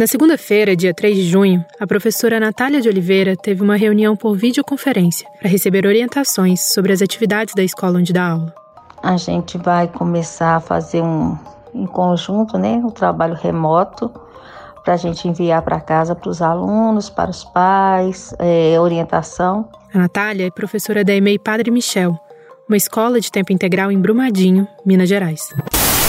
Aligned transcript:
Na 0.00 0.06
segunda-feira, 0.06 0.74
dia 0.74 0.94
3 0.94 1.14
de 1.14 1.24
junho, 1.24 1.62
a 1.78 1.86
professora 1.86 2.40
Natália 2.40 2.80
de 2.80 2.88
Oliveira 2.88 3.36
teve 3.36 3.62
uma 3.62 3.76
reunião 3.76 4.16
por 4.16 4.34
videoconferência 4.34 5.28
para 5.38 5.50
receber 5.50 5.84
orientações 5.84 6.72
sobre 6.72 6.90
as 6.90 7.02
atividades 7.02 7.52
da 7.54 7.62
escola 7.62 7.98
onde 7.98 8.10
dá 8.10 8.30
aula. 8.30 8.54
A 9.02 9.18
gente 9.18 9.58
vai 9.58 9.88
começar 9.88 10.56
a 10.56 10.60
fazer 10.60 11.02
um 11.02 11.36
em 11.74 11.84
conjunto, 11.84 12.56
né, 12.56 12.76
um 12.82 12.88
trabalho 12.88 13.34
remoto 13.34 14.10
para 14.82 14.94
a 14.94 14.96
gente 14.96 15.28
enviar 15.28 15.60
para 15.60 15.78
casa 15.78 16.14
para 16.14 16.30
os 16.30 16.40
alunos, 16.40 17.10
para 17.10 17.30
os 17.30 17.44
pais, 17.44 18.34
é, 18.38 18.80
orientação. 18.80 19.68
A 19.92 19.98
Natália 19.98 20.46
é 20.46 20.50
professora 20.50 21.04
da 21.04 21.12
EMEI 21.12 21.38
Padre 21.38 21.70
Michel, 21.70 22.18
uma 22.66 22.76
escola 22.78 23.20
de 23.20 23.30
tempo 23.30 23.52
integral 23.52 23.92
em 23.92 24.00
Brumadinho, 24.00 24.66
Minas 24.82 25.10
Gerais. 25.10 25.52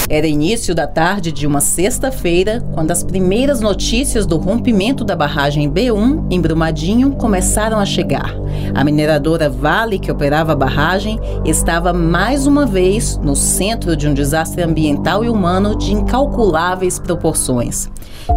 Era 0.09 0.27
início 0.27 0.75
da 0.75 0.87
tarde 0.87 1.31
de 1.31 1.47
uma 1.47 1.61
sexta-feira, 1.61 2.61
quando 2.73 2.91
as 2.91 3.03
primeiras 3.03 3.61
notícias 3.61 4.25
do 4.25 4.37
rompimento 4.37 5.05
da 5.05 5.15
barragem 5.15 5.71
B1 5.71 6.25
em 6.29 6.41
Brumadinho 6.41 7.11
começaram 7.11 7.79
a 7.79 7.85
chegar. 7.85 8.35
A 8.75 8.83
mineradora 8.83 9.49
Vale, 9.49 9.99
que 9.99 10.11
operava 10.11 10.51
a 10.51 10.55
barragem, 10.55 11.19
estava 11.45 11.93
mais 11.93 12.45
uma 12.45 12.65
vez 12.65 13.17
no 13.17 13.35
centro 13.35 13.95
de 13.95 14.07
um 14.07 14.13
desastre 14.13 14.61
ambiental 14.61 15.23
e 15.23 15.29
humano 15.29 15.77
de 15.77 15.93
incalculáveis 15.93 16.99
proporções. 16.99 17.89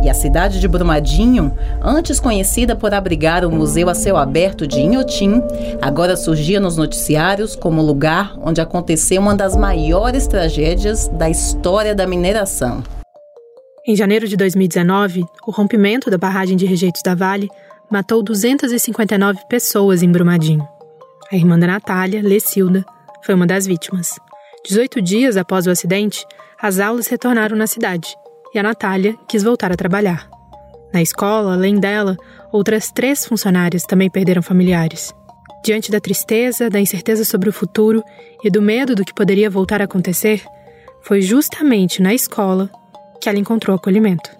E 0.02 0.08
a 0.08 0.14
cidade 0.14 0.60
de 0.60 0.68
Brumadinho, 0.68 1.52
antes 1.82 2.20
conhecida 2.20 2.74
por 2.74 2.94
abrigar 2.94 3.44
o 3.44 3.50
Museu 3.50 3.88
a 3.88 3.94
Céu 3.94 4.16
Aberto 4.16 4.66
de 4.66 4.80
Inhotim, 4.80 5.42
agora 5.80 6.16
surgia 6.16 6.60
nos 6.60 6.76
noticiários 6.76 7.54
como 7.54 7.82
lugar 7.82 8.34
onde 8.42 8.60
aconteceu 8.60 9.20
uma 9.20 9.34
das 9.34 9.56
maiores 9.56 10.26
tragédias 10.26 11.08
da 11.08 11.28
história 11.28 11.53
da 11.94 12.06
mineração. 12.06 12.82
Em 13.86 13.94
janeiro 13.94 14.26
de 14.26 14.36
2019, 14.36 15.24
o 15.46 15.50
rompimento 15.50 16.10
da 16.10 16.18
barragem 16.18 16.56
de 16.56 16.66
rejeitos 16.66 17.02
da 17.02 17.14
Vale 17.14 17.48
matou 17.90 18.22
259 18.22 19.40
pessoas 19.48 20.02
em 20.02 20.10
Brumadinho. 20.10 20.66
A 21.30 21.36
irmã 21.36 21.58
da 21.58 21.66
Natália, 21.66 22.22
Lecilda, 22.22 22.84
foi 23.22 23.34
uma 23.34 23.46
das 23.46 23.66
vítimas. 23.66 24.14
18 24.66 25.02
dias 25.02 25.36
após 25.36 25.66
o 25.66 25.70
acidente, 25.70 26.24
as 26.60 26.80
aulas 26.80 27.06
retornaram 27.06 27.56
na 27.56 27.66
cidade 27.66 28.14
e 28.54 28.58
a 28.58 28.62
Natália 28.62 29.16
quis 29.28 29.42
voltar 29.42 29.72
a 29.72 29.76
trabalhar. 29.76 30.28
Na 30.92 31.02
escola, 31.02 31.54
além 31.54 31.78
dela, 31.78 32.16
outras 32.52 32.90
três 32.90 33.26
funcionárias 33.26 33.82
também 33.82 34.08
perderam 34.08 34.42
familiares. 34.42 35.12
Diante 35.64 35.90
da 35.90 35.98
tristeza, 35.98 36.70
da 36.70 36.78
incerteza 36.78 37.24
sobre 37.24 37.48
o 37.48 37.52
futuro 37.52 38.02
e 38.42 38.50
do 38.50 38.62
medo 38.62 38.94
do 38.94 39.04
que 39.04 39.14
poderia 39.14 39.50
voltar 39.50 39.80
a 39.80 39.86
acontecer, 39.86 40.42
foi 41.04 41.22
justamente 41.22 42.02
na 42.02 42.12
escola 42.14 42.70
que 43.20 43.28
ela 43.28 43.38
encontrou 43.38 43.76
acolhimento. 43.76 44.30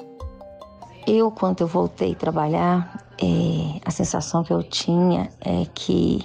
Eu, 1.07 1.31
quando 1.31 1.61
eu 1.61 1.67
voltei 1.67 2.13
a 2.13 2.17
trabalhar, 2.17 3.07
é, 3.23 3.81
a 3.85 3.91
sensação 3.91 4.43
que 4.43 4.53
eu 4.53 4.63
tinha 4.63 5.31
é 5.41 5.67
que 5.75 6.25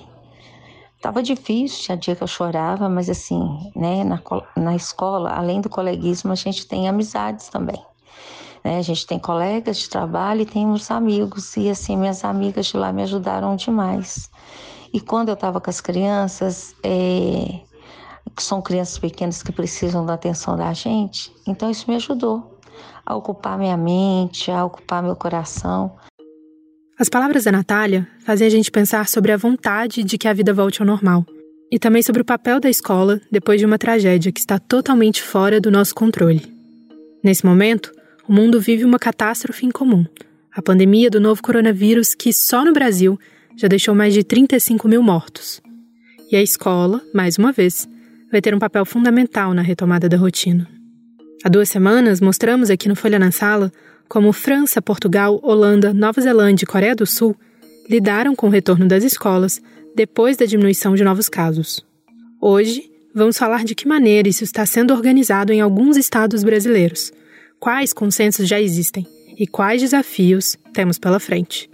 Tava 1.02 1.24
difícil, 1.24 1.82
tinha 1.82 1.98
dia 1.98 2.14
que 2.14 2.22
eu 2.22 2.28
chorava, 2.28 2.90
mas 2.90 3.10
assim, 3.10 3.72
né, 3.74 4.04
na, 4.04 4.22
na 4.58 4.76
escola, 4.76 5.32
além 5.32 5.62
do 5.62 5.70
coleguismo, 5.70 6.34
a 6.34 6.36
gente 6.36 6.68
tem 6.68 6.90
amizades 6.90 7.48
também. 7.48 7.82
Né? 8.66 8.78
A 8.78 8.82
gente 8.82 9.08
tem 9.08 9.18
colegas 9.18 9.78
de 9.78 9.90
trabalho 9.90 10.42
e 10.42 10.46
tem 10.46 10.70
os 10.70 10.92
amigos, 10.92 11.56
e 11.56 11.70
assim, 11.70 11.96
minhas 11.96 12.26
amigas 12.26 12.66
de 12.66 12.76
lá 12.76 12.92
me 12.92 13.02
ajudaram 13.04 13.56
demais. 13.56 14.30
E 14.92 15.00
quando 15.00 15.30
eu 15.30 15.36
estava 15.36 15.62
com 15.62 15.70
as 15.70 15.80
crianças, 15.80 16.76
é, 16.84 17.62
são 18.44 18.62
crianças 18.62 18.98
pequenas 18.98 19.44
que 19.44 19.52
precisam 19.52 20.06
da 20.06 20.14
atenção 20.14 20.58
da 20.58 20.74
gente, 20.74 21.32
então 21.48 21.70
isso 21.70 21.86
me 21.90 21.96
ajudou 21.96 22.60
a 23.06 23.16
ocupar 23.16 23.58
minha 23.58 23.76
mente, 23.76 24.52
a 24.52 24.64
ocupar 24.64 25.02
meu 25.02 25.16
coração. 25.16 25.92
As 26.98 27.10
palavras 27.10 27.46
da 27.46 27.52
Natália 27.52 28.08
fazem 28.20 28.46
a 28.46 28.50
gente 28.50 28.70
pensar 28.70 29.08
sobre 29.08 29.32
a 29.32 29.38
vontade 29.38 30.04
de 30.04 30.18
que 30.18 30.28
a 30.28 30.34
vida 30.34 30.54
volte 30.54 30.82
ao 30.82 30.86
normal. 30.86 31.26
E 31.72 31.80
também 31.80 32.04
sobre 32.04 32.22
o 32.22 32.26
papel 32.26 32.60
da 32.60 32.70
escola 32.70 33.22
depois 33.32 33.60
de 33.60 33.66
uma 33.66 33.78
tragédia 33.78 34.32
que 34.32 34.40
está 34.40 34.60
totalmente 34.60 35.24
fora 35.24 35.62
do 35.62 35.72
nosso 35.72 35.96
controle. 35.96 36.54
Nesse 37.24 37.46
momento, 37.46 37.92
o 38.28 38.34
mundo 38.34 38.60
vive 38.60 38.86
uma 38.86 39.00
catástrofe 39.00 39.66
incomum. 39.66 40.06
A 40.54 40.62
pandemia 40.62 41.10
do 41.10 41.20
novo 41.20 41.42
coronavírus, 41.42 42.14
que 42.14 42.34
só 42.34 42.66
no 42.66 42.74
Brasil 42.74 43.20
já 43.56 43.68
deixou 43.68 43.96
mais 43.96 44.14
de 44.14 44.24
35 44.24 44.88
mil 44.88 45.02
mortos. 45.02 45.62
E 46.32 46.36
a 46.36 46.42
escola, 46.42 47.02
mais 47.14 47.38
uma 47.38 47.52
vez, 47.52 47.88
vai 48.32 48.42
ter 48.42 48.54
um 48.54 48.60
papel 48.60 48.86
fundamental 48.86 49.54
na 49.54 49.62
retomada 49.62 50.08
da 50.08 50.18
rotina. 50.18 50.68
Há 51.44 51.50
duas 51.50 51.70
semanas 51.70 52.20
mostramos 52.20 52.70
aqui 52.70 52.90
no 52.90 52.96
Folha 52.96 53.18
na 53.18 53.32
Sala 53.32 53.72
como 54.08 54.34
França, 54.34 54.82
Portugal, 54.82 55.40
Holanda, 55.44 55.94
Nova 55.94 56.20
Zelândia 56.20 56.66
e 56.66 56.68
Coreia 56.68 56.96
do 56.96 57.06
Sul, 57.06 57.36
lidaram 57.90 58.36
com 58.36 58.48
o 58.48 58.50
retorno 58.50 58.88
das 58.88 59.04
escolas 59.04 59.62
depois 59.96 60.36
da 60.36 60.46
diminuição 60.46 60.96
de 60.96 61.04
novos 61.04 61.30
casos. 61.30 61.86
Hoje, 62.42 62.90
vamos 63.14 63.38
falar 63.38 63.64
de 63.64 63.76
que 63.76 63.88
maneira 63.88 64.28
isso 64.28 64.44
está 64.44 64.66
sendo 64.66 64.94
organizado 64.94 65.54
em 65.54 65.62
alguns 65.62 65.96
estados 65.96 66.44
brasileiros, 66.44 67.12
quais 67.60 67.94
consensos 67.94 68.48
já 68.48 68.60
existem 68.60 69.06
e 69.38 69.46
quais 69.48 69.82
desafios 69.82 70.58
temos 70.74 70.98
pela 70.98 71.20
frente. 71.20 71.70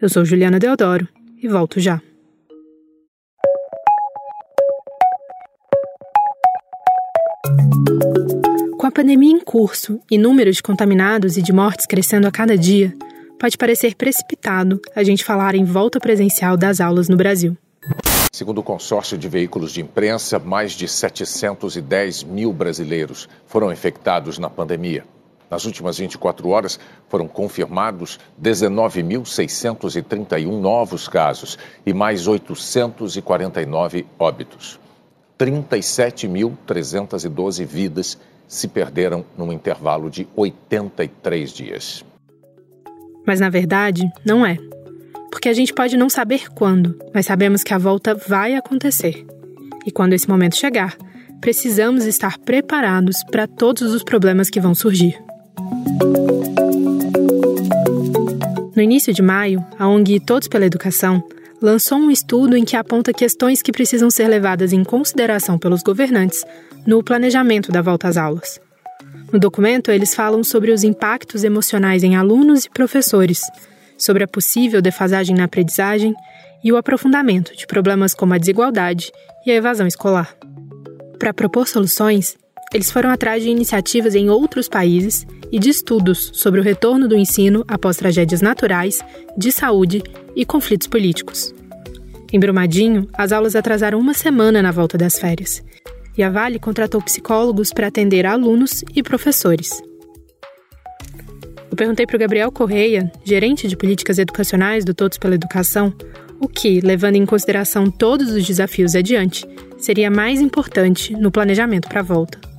Eu 0.00 0.08
sou 0.08 0.24
Juliana 0.24 0.58
Deodoro 0.58 1.06
e 1.42 1.48
volto 1.48 1.78
já. 1.78 2.00
Com 8.90 8.92
a 8.92 9.04
pandemia 9.04 9.30
em 9.30 9.38
curso 9.38 10.00
e 10.10 10.18
números 10.18 10.56
de 10.56 10.64
contaminados 10.64 11.36
e 11.36 11.42
de 11.42 11.52
mortes 11.52 11.86
crescendo 11.86 12.26
a 12.26 12.30
cada 12.32 12.58
dia, 12.58 12.92
pode 13.38 13.56
parecer 13.56 13.94
precipitado 13.94 14.80
a 14.96 15.04
gente 15.04 15.24
falar 15.24 15.54
em 15.54 15.64
volta 15.64 16.00
presencial 16.00 16.56
das 16.56 16.80
aulas 16.80 17.08
no 17.08 17.16
Brasil. 17.16 17.56
Segundo 18.32 18.58
o 18.58 18.64
consórcio 18.64 19.16
de 19.16 19.28
veículos 19.28 19.70
de 19.70 19.80
imprensa, 19.80 20.40
mais 20.40 20.72
de 20.72 20.88
710 20.88 22.24
mil 22.24 22.52
brasileiros 22.52 23.28
foram 23.46 23.70
infectados 23.70 24.40
na 24.40 24.50
pandemia. 24.50 25.04
Nas 25.48 25.64
últimas 25.64 25.98
24 25.98 26.48
horas, 26.48 26.80
foram 27.08 27.28
confirmados 27.28 28.18
19.631 28.42 30.60
novos 30.60 31.06
casos 31.06 31.56
e 31.86 31.92
mais 31.92 32.26
849 32.26 34.04
óbitos. 34.18 34.80
37.312 35.38 37.64
vidas 37.64 38.18
se 38.50 38.66
perderam 38.66 39.24
num 39.38 39.52
intervalo 39.52 40.10
de 40.10 40.26
83 40.34 41.52
dias. 41.52 42.04
Mas 43.24 43.38
na 43.38 43.48
verdade, 43.48 44.02
não 44.26 44.44
é. 44.44 44.58
Porque 45.30 45.48
a 45.48 45.52
gente 45.52 45.72
pode 45.72 45.96
não 45.96 46.10
saber 46.10 46.52
quando, 46.52 46.98
mas 47.14 47.26
sabemos 47.26 47.62
que 47.62 47.72
a 47.72 47.78
volta 47.78 48.12
vai 48.12 48.56
acontecer. 48.56 49.24
E 49.86 49.92
quando 49.92 50.14
esse 50.14 50.28
momento 50.28 50.56
chegar, 50.56 50.96
precisamos 51.40 52.04
estar 52.06 52.38
preparados 52.38 53.22
para 53.30 53.46
todos 53.46 53.94
os 53.94 54.02
problemas 54.02 54.50
que 54.50 54.58
vão 54.58 54.74
surgir. 54.74 55.16
No 58.74 58.82
início 58.82 59.14
de 59.14 59.22
maio, 59.22 59.64
a 59.78 59.86
ONG 59.86 60.18
Todos 60.18 60.48
pela 60.48 60.66
Educação 60.66 61.22
lançou 61.60 61.98
um 61.98 62.10
estudo 62.10 62.56
em 62.56 62.64
que 62.64 62.76
aponta 62.76 63.12
questões 63.12 63.62
que 63.62 63.72
precisam 63.72 64.10
ser 64.10 64.28
levadas 64.28 64.72
em 64.72 64.82
consideração 64.82 65.58
pelos 65.58 65.82
governantes 65.82 66.44
no 66.86 67.02
planejamento 67.02 67.70
da 67.70 67.82
volta 67.82 68.08
às 68.08 68.16
aulas. 68.16 68.60
No 69.32 69.38
documento, 69.38 69.90
eles 69.90 70.14
falam 70.14 70.42
sobre 70.42 70.72
os 70.72 70.82
impactos 70.82 71.44
emocionais 71.44 72.02
em 72.02 72.16
alunos 72.16 72.64
e 72.64 72.70
professores, 72.70 73.42
sobre 73.96 74.24
a 74.24 74.28
possível 74.28 74.80
defasagem 74.80 75.36
na 75.36 75.44
aprendizagem 75.44 76.14
e 76.64 76.72
o 76.72 76.76
aprofundamento 76.76 77.56
de 77.56 77.66
problemas 77.66 78.14
como 78.14 78.34
a 78.34 78.38
desigualdade 78.38 79.12
e 79.46 79.50
a 79.50 79.54
evasão 79.54 79.86
escolar. 79.86 80.34
Para 81.18 81.34
propor 81.34 81.68
soluções, 81.68 82.36
eles 82.72 82.90
foram 82.90 83.10
atrás 83.10 83.42
de 83.42 83.50
iniciativas 83.50 84.14
em 84.14 84.30
outros 84.30 84.68
países 84.68 85.26
e 85.52 85.58
de 85.58 85.70
estudos 85.70 86.30
sobre 86.34 86.60
o 86.60 86.62
retorno 86.62 87.08
do 87.08 87.16
ensino 87.16 87.64
após 87.66 87.96
tragédias 87.96 88.40
naturais, 88.40 89.00
de 89.36 89.50
saúde 89.50 90.02
e 90.36 90.44
conflitos 90.44 90.86
políticos. 90.86 91.52
Em 92.32 92.38
Brumadinho, 92.38 93.08
as 93.12 93.32
aulas 93.32 93.56
atrasaram 93.56 93.98
uma 93.98 94.14
semana 94.14 94.62
na 94.62 94.70
volta 94.70 94.96
das 94.96 95.18
férias 95.18 95.62
e 96.16 96.22
a 96.22 96.30
Vale 96.30 96.58
contratou 96.58 97.02
psicólogos 97.02 97.72
para 97.72 97.86
atender 97.86 98.26
alunos 98.26 98.84
e 98.94 99.02
professores. 99.02 99.82
Eu 101.70 101.76
perguntei 101.76 102.06
para 102.06 102.16
o 102.16 102.18
Gabriel 102.18 102.52
Correia, 102.52 103.10
gerente 103.24 103.66
de 103.66 103.76
políticas 103.76 104.18
educacionais 104.18 104.84
do 104.84 104.92
Todos 104.92 105.18
pela 105.18 105.34
Educação, 105.34 105.94
o 106.40 106.48
que, 106.48 106.80
levando 106.80 107.16
em 107.16 107.26
consideração 107.26 107.90
todos 107.90 108.30
os 108.30 108.46
desafios 108.46 108.94
adiante, 108.94 109.46
seria 109.78 110.10
mais 110.10 110.40
importante 110.40 111.14
no 111.14 111.30
planejamento 111.30 111.88
para 111.88 112.00
a 112.00 112.04
volta. 112.04 112.49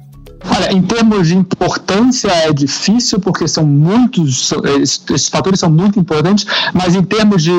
Olha, 0.50 0.74
em 0.74 0.82
termos 0.82 1.28
de 1.28 1.36
importância 1.38 2.30
é 2.30 2.52
difícil, 2.52 3.20
porque 3.20 3.48
são 3.48 3.66
muitos, 3.66 4.52
esses 4.82 5.30
fatores 5.30 5.60
são 5.60 5.70
muito 5.70 6.00
importantes, 6.00 6.46
mas 6.74 6.96
em 6.96 7.04
termos 7.04 7.44
de 7.44 7.52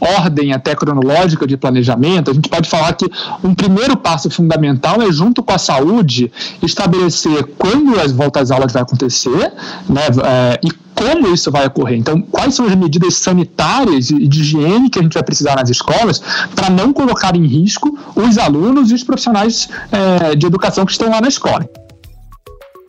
ordem 0.00 0.52
até 0.52 0.74
cronológica 0.74 1.46
de 1.46 1.56
planejamento, 1.56 2.30
a 2.30 2.34
gente 2.34 2.48
pode 2.48 2.68
falar 2.68 2.92
que 2.94 3.06
um 3.42 3.54
primeiro 3.54 3.96
passo 3.96 4.30
fundamental 4.30 5.00
é, 5.00 5.10
junto 5.12 5.42
com 5.42 5.52
a 5.52 5.58
saúde, 5.58 6.32
estabelecer 6.62 7.44
quando 7.58 7.98
as 8.00 8.12
voltas 8.12 8.42
às 8.42 8.50
aulas 8.50 8.72
vai 8.72 8.82
acontecer, 8.82 9.52
né, 9.88 10.02
é, 10.24 10.60
e 10.64 10.70
como 10.94 11.32
isso 11.32 11.50
vai 11.50 11.66
ocorrer. 11.66 11.98
Então, 11.98 12.20
quais 12.20 12.54
são 12.54 12.66
as 12.66 12.74
medidas 12.74 13.14
sanitárias 13.14 14.10
e 14.10 14.28
de 14.28 14.40
higiene 14.40 14.90
que 14.90 14.98
a 14.98 15.02
gente 15.02 15.14
vai 15.14 15.22
precisar 15.22 15.56
nas 15.56 15.70
escolas 15.70 16.22
para 16.54 16.70
não 16.70 16.92
colocar 16.92 17.34
em 17.34 17.46
risco 17.46 17.98
os 18.14 18.38
alunos 18.38 18.90
e 18.90 18.94
os 18.94 19.02
profissionais 19.02 19.68
é, 19.90 20.34
de 20.36 20.46
educação 20.46 20.84
que 20.84 20.92
estão 20.92 21.10
lá 21.10 21.20
na 21.20 21.28
escola. 21.28 21.68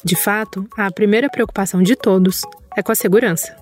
De 0.04 0.16
fato, 0.16 0.68
a 0.78 0.92
primeira 0.92 1.30
preocupação 1.30 1.82
de 1.82 1.96
todos 1.96 2.42
é 2.76 2.84
com 2.84 2.92
a 2.92 2.96
segurança. 2.96 3.56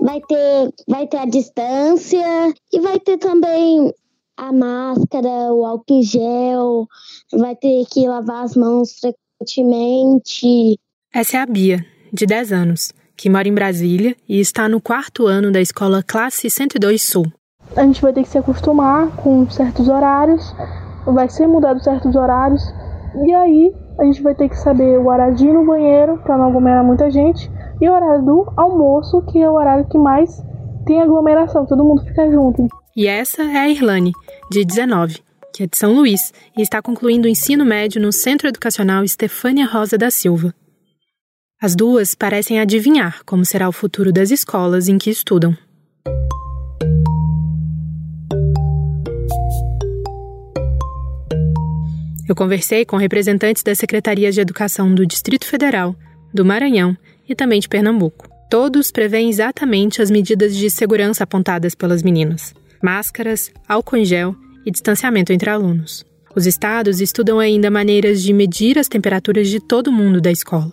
Vai 0.00 0.20
ter, 0.20 0.70
vai 0.86 1.06
ter 1.06 1.16
a 1.16 1.26
distância 1.26 2.54
e 2.72 2.80
vai 2.80 3.00
ter 3.00 3.18
também 3.18 3.92
a 4.36 4.52
máscara, 4.52 5.52
o 5.52 5.64
álcool 5.64 5.98
em 5.98 6.02
gel, 6.02 6.86
vai 7.32 7.56
ter 7.56 7.84
que 7.90 8.06
lavar 8.06 8.44
as 8.44 8.54
mãos 8.54 8.98
frequentemente. 9.00 10.78
Essa 11.12 11.38
é 11.38 11.40
a 11.40 11.46
Bia, 11.46 11.84
de 12.12 12.26
10 12.26 12.52
anos, 12.52 12.92
que 13.16 13.30
mora 13.30 13.48
em 13.48 13.54
Brasília 13.54 14.14
e 14.28 14.38
está 14.38 14.68
no 14.68 14.80
quarto 14.80 15.26
ano 15.26 15.50
da 15.50 15.60
escola 15.60 16.02
Classe 16.02 16.50
102 16.50 17.02
Sul. 17.02 17.26
A 17.74 17.82
gente 17.82 18.00
vai 18.00 18.12
ter 18.12 18.22
que 18.22 18.28
se 18.28 18.38
acostumar 18.38 19.08
com 19.16 19.48
certos 19.50 19.88
horários, 19.88 20.54
vai 21.06 21.28
ser 21.28 21.48
mudado 21.48 21.82
certos 21.82 22.14
horários, 22.14 22.62
e 23.24 23.32
aí 23.32 23.74
a 23.98 24.04
gente 24.04 24.22
vai 24.22 24.34
ter 24.34 24.48
que 24.48 24.56
saber 24.56 24.98
o 24.98 25.08
horário 25.08 25.34
de 25.34 25.46
ir 25.46 25.52
no 25.52 25.64
banheiro 25.64 26.18
para 26.18 26.36
não 26.36 26.46
aglomerar 26.46 26.84
muita 26.84 27.10
gente 27.10 27.50
e 27.80 27.88
o 27.88 27.92
horário 27.92 28.24
do 28.24 28.52
almoço, 28.56 29.22
que 29.22 29.40
é 29.40 29.48
o 29.48 29.54
horário 29.54 29.86
que 29.88 29.98
mais 29.98 30.42
tem 30.86 31.00
aglomeração, 31.00 31.66
todo 31.66 31.84
mundo 31.84 32.04
fica 32.04 32.30
junto. 32.30 32.68
E 32.96 33.06
essa 33.06 33.42
é 33.42 33.56
a 33.56 33.68
Irlane, 33.68 34.12
de 34.50 34.64
19, 34.64 35.20
que 35.52 35.64
é 35.64 35.66
de 35.66 35.76
São 35.76 35.92
Luís 35.94 36.32
e 36.56 36.62
está 36.62 36.80
concluindo 36.80 37.26
o 37.26 37.30
ensino 37.30 37.64
médio 37.64 38.00
no 38.00 38.12
Centro 38.12 38.48
Educacional 38.48 39.02
Estefânia 39.02 39.66
Rosa 39.66 39.98
da 39.98 40.10
Silva. 40.10 40.54
As 41.60 41.74
duas 41.74 42.14
parecem 42.14 42.60
adivinhar 42.60 43.22
como 43.24 43.44
será 43.44 43.68
o 43.68 43.72
futuro 43.72 44.12
das 44.12 44.30
escolas 44.30 44.88
em 44.88 44.98
que 44.98 45.10
estudam. 45.10 45.56
Eu 52.28 52.34
conversei 52.34 52.84
com 52.84 52.96
representantes 52.96 53.62
das 53.62 53.78
secretarias 53.78 54.34
de 54.34 54.40
educação 54.40 54.92
do 54.92 55.06
Distrito 55.06 55.46
Federal, 55.46 55.94
do 56.34 56.44
Maranhão 56.44 56.96
e 57.28 57.36
também 57.36 57.60
de 57.60 57.68
Pernambuco. 57.68 58.28
Todos 58.50 58.90
preveem 58.90 59.28
exatamente 59.28 60.02
as 60.02 60.10
medidas 60.10 60.56
de 60.56 60.68
segurança 60.68 61.22
apontadas 61.22 61.74
pelas 61.74 62.02
meninas: 62.02 62.52
máscaras, 62.82 63.52
álcool 63.68 63.98
em 63.98 64.04
gel 64.04 64.34
e 64.64 64.72
distanciamento 64.72 65.32
entre 65.32 65.48
alunos. 65.48 66.04
Os 66.34 66.46
estados 66.46 67.00
estudam 67.00 67.38
ainda 67.38 67.70
maneiras 67.70 68.20
de 68.20 68.32
medir 68.32 68.76
as 68.76 68.88
temperaturas 68.88 69.48
de 69.48 69.60
todo 69.60 69.92
mundo 69.92 70.20
da 70.20 70.30
escola. 70.30 70.72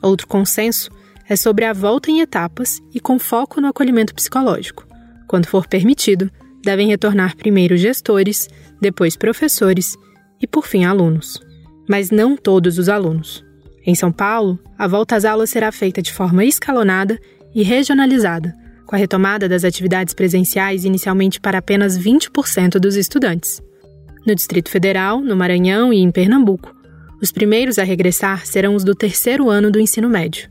Outro 0.00 0.28
consenso 0.28 0.90
é 1.28 1.34
sobre 1.34 1.64
a 1.64 1.72
volta 1.72 2.12
em 2.12 2.20
etapas 2.20 2.80
e 2.94 3.00
com 3.00 3.18
foco 3.18 3.60
no 3.60 3.66
acolhimento 3.66 4.14
psicológico. 4.14 4.86
Quando 5.26 5.46
for 5.46 5.66
permitido, 5.66 6.30
devem 6.62 6.86
retornar 6.86 7.36
primeiro 7.36 7.76
gestores, 7.76 8.48
depois 8.80 9.16
professores 9.16 9.96
e, 10.40 10.46
por 10.46 10.66
fim, 10.66 10.84
alunos. 10.84 11.40
Mas 11.88 12.10
não 12.10 12.36
todos 12.36 12.78
os 12.78 12.88
alunos. 12.88 13.44
Em 13.86 13.94
São 13.94 14.10
Paulo, 14.10 14.58
a 14.76 14.86
volta 14.86 15.14
às 15.14 15.24
aulas 15.24 15.50
será 15.50 15.70
feita 15.70 16.02
de 16.02 16.12
forma 16.12 16.44
escalonada 16.44 17.18
e 17.54 17.62
regionalizada, 17.62 18.52
com 18.84 18.94
a 18.94 18.98
retomada 18.98 19.48
das 19.48 19.64
atividades 19.64 20.12
presenciais 20.12 20.84
inicialmente 20.84 21.40
para 21.40 21.58
apenas 21.58 21.98
20% 21.98 22.78
dos 22.78 22.96
estudantes. 22.96 23.62
No 24.26 24.34
Distrito 24.34 24.70
Federal, 24.70 25.20
no 25.20 25.36
Maranhão 25.36 25.92
e 25.92 25.98
em 25.98 26.10
Pernambuco, 26.10 26.74
os 27.22 27.32
primeiros 27.32 27.78
a 27.78 27.84
regressar 27.84 28.44
serão 28.44 28.74
os 28.74 28.84
do 28.84 28.94
terceiro 28.94 29.48
ano 29.48 29.70
do 29.70 29.80
ensino 29.80 30.08
médio. 30.08 30.50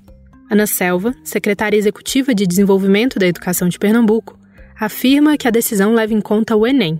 Ana 0.50 0.66
Selva, 0.66 1.14
secretária 1.24 1.78
executiva 1.78 2.34
de 2.34 2.48
Desenvolvimento 2.48 3.20
da 3.20 3.28
Educação 3.28 3.68
de 3.68 3.78
Pernambuco, 3.78 4.40
afirma 4.80 5.38
que 5.38 5.48
a 5.48 5.52
decisão 5.52 5.94
leva 5.94 6.14
em 6.14 6.22
conta 6.22 6.56
o 6.56 6.66
Enem. 6.66 7.00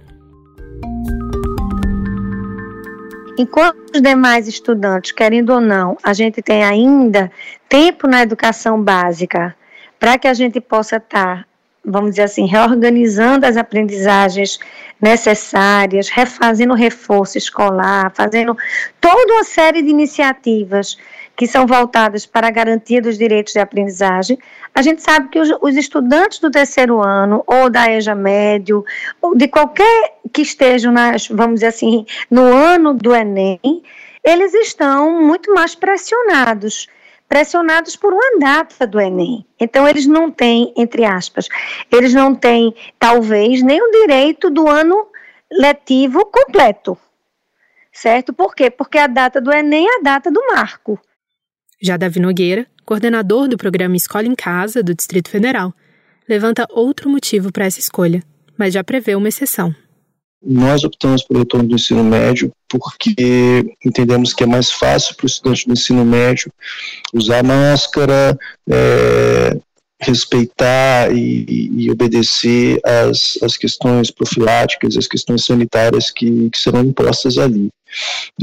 Enquanto 3.38 3.96
os 3.96 4.02
demais 4.02 4.48
estudantes, 4.48 5.12
querendo 5.12 5.52
ou 5.52 5.60
não, 5.60 5.98
a 6.02 6.14
gente 6.14 6.42
tem 6.42 6.64
ainda 6.64 7.30
tempo 7.68 8.08
na 8.08 8.22
educação 8.22 8.82
básica 8.82 9.54
para 10.00 10.18
que 10.18 10.28
a 10.28 10.34
gente 10.34 10.62
possa 10.62 10.98
estar, 10.98 11.40
tá, 11.40 11.46
vamos 11.86 12.12
dizer 12.12 12.24
assim, 12.24 12.46
reorganizando 12.46 13.46
as 13.46 13.58
aprendizagens 13.58 14.60
necessárias, 15.00 16.10
refazendo 16.10 16.74
reforço 16.74 17.38
escolar, 17.38 18.12
fazendo 18.14 18.58
toda 19.00 19.34
uma 19.34 19.44
série 19.44 19.82
de 19.82 19.90
iniciativas 19.90 20.98
que 21.36 21.46
são 21.48 21.68
voltadas 21.68 22.26
para 22.26 22.48
a 22.48 22.52
garantia 22.52 23.02
dos 23.02 23.18
direitos 23.18 23.54
de 23.54 23.60
aprendizagem, 23.60 24.38
a 24.74 24.82
gente 24.82 25.02
sabe 25.02 25.28
que 25.30 25.40
os, 25.40 25.50
os, 25.62 25.76
estudantes 25.76 26.40
do 26.40 26.50
terceiro 26.50 27.02
ano, 27.02 27.44
ou 27.46 27.70
da 27.70 27.92
EJA 27.92 28.16
médio, 28.16 28.86
ou 29.22 29.36
de 29.36 29.48
qualquer 29.48 30.18
que 30.32 30.42
estejam, 30.42 30.94
nas, 30.94 31.28
vamos 31.28 31.56
dizer 31.56 31.68
assim, 31.68 32.06
no 32.32 32.42
ano 32.42 32.94
do 32.94 33.14
Enem, 33.14 33.60
eles 34.24 34.54
estão 34.54 35.22
muito 35.22 35.54
mais 35.54 35.76
pressionados 35.76 36.88
pressionados 37.28 37.96
por 37.96 38.14
uma 38.14 38.40
data 38.40 38.86
do 38.86 39.00
Enem. 39.00 39.46
Então, 39.60 39.88
eles 39.88 40.06
não 40.06 40.32
têm, 40.32 40.74
entre 40.78 41.04
aspas, 41.04 41.48
eles 41.92 42.14
não 42.14 42.36
têm, 42.36 42.74
talvez, 43.00 43.62
nem 43.62 43.82
o 43.82 43.92
direito 43.92 44.50
do 44.50 44.68
ano 44.68 45.08
letivo 45.52 46.26
completo. 46.26 46.98
Certo? 47.92 48.34
Por 48.34 48.54
quê? 48.54 48.70
Porque 48.70 48.98
a 48.98 49.08
data 49.08 49.40
do 49.40 49.52
Enem 49.52 49.88
é 49.88 50.00
a 50.00 50.04
data 50.04 50.30
do 50.30 50.42
marco. 50.48 51.00
Já 51.82 51.98
Davi 51.98 52.20
Nogueira, 52.20 52.68
coordenador 52.86 53.48
do 53.48 53.58
programa 53.58 53.96
Escola 53.96 54.26
em 54.26 54.36
Casa 54.36 54.84
do 54.84 54.94
Distrito 54.94 55.30
Federal, 55.30 55.74
levanta 56.28 56.68
outro 56.70 57.10
motivo 57.10 57.52
para 57.52 57.66
essa 57.66 57.80
escolha, 57.80 58.24
mas 58.58 58.74
já 58.74 58.84
prevê 58.84 59.16
uma 59.16 59.30
exceção. 59.30 59.74
Nós 60.46 60.84
optamos 60.84 61.24
pelo 61.24 61.40
retorno 61.40 61.68
do 61.70 61.76
ensino 61.76 62.04
médio 62.04 62.52
porque 62.70 63.66
entendemos 63.84 64.34
que 64.34 64.44
é 64.44 64.48
mais 64.48 64.72
fácil 64.72 65.16
para 65.16 65.26
o 65.26 65.28
estudante 65.28 65.66
do 65.66 65.74
ensino 65.74 66.06
médio 66.06 66.52
usar 67.14 67.44
máscara, 67.44 68.38
é, 68.70 69.58
respeitar 70.00 71.12
e, 71.16 71.72
e, 71.76 71.92
obedecer 71.92 72.80
às, 72.84 73.40
às 73.42 73.58
questões 73.58 74.12
profiláticas, 74.12 74.98
as 74.98 75.08
questões 75.08 75.46
sanitárias 75.46 76.12
que, 76.12 76.50
que 76.50 76.58
serão 76.58 76.82
impostas 76.82 77.38
ali. 77.38 77.70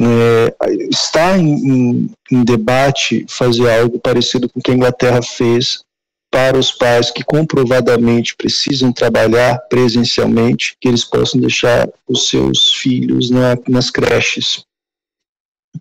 É, 0.00 0.54
está 0.90 1.36
em, 1.36 1.54
em, 1.54 2.10
em, 2.30 2.44
debate 2.44 3.26
fazer 3.28 3.70
algo 3.70 3.98
parecido 3.98 4.48
com 4.48 4.58
o 4.58 4.62
que 4.62 4.70
a 4.70 4.74
Inglaterra 4.74 5.20
fez 5.22 5.84
para 6.32 6.58
os 6.58 6.72
pais 6.72 7.12
que 7.12 7.22
comprovadamente 7.22 8.34
precisam 8.34 8.90
trabalhar 8.90 9.58
presencialmente, 9.68 10.74
que 10.80 10.88
eles 10.88 11.04
possam 11.04 11.40
deixar 11.40 11.88
os 12.08 12.28
seus 12.28 12.72
filhos 12.72 13.30
na, 13.30 13.56
nas 13.68 13.90
creches 13.90 14.64